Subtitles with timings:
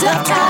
[0.00, 0.49] The down.